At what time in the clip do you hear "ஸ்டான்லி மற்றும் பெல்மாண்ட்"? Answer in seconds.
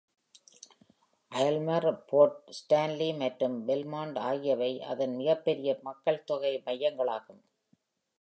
2.59-4.17